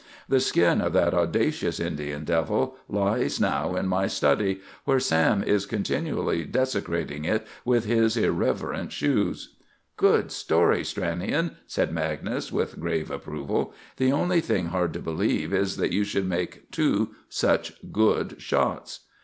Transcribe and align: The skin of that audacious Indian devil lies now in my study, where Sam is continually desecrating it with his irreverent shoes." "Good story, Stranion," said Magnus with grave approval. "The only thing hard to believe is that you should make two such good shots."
The 0.27 0.39
skin 0.39 0.81
of 0.81 0.93
that 0.93 1.13
audacious 1.13 1.79
Indian 1.79 2.23
devil 2.23 2.75
lies 2.89 3.39
now 3.39 3.75
in 3.75 3.85
my 3.87 4.07
study, 4.07 4.59
where 4.83 4.99
Sam 4.99 5.43
is 5.43 5.67
continually 5.67 6.43
desecrating 6.43 7.23
it 7.23 7.45
with 7.65 7.85
his 7.85 8.17
irreverent 8.17 8.91
shoes." 8.91 9.57
"Good 9.97 10.31
story, 10.31 10.79
Stranion," 10.81 11.57
said 11.67 11.91
Magnus 11.93 12.51
with 12.51 12.79
grave 12.79 13.11
approval. 13.11 13.75
"The 13.97 14.11
only 14.11 14.41
thing 14.41 14.69
hard 14.69 14.91
to 14.93 14.99
believe 14.99 15.53
is 15.53 15.77
that 15.77 15.93
you 15.93 16.03
should 16.03 16.25
make 16.27 16.71
two 16.71 17.11
such 17.29 17.73
good 17.91 18.41
shots." 18.41 19.01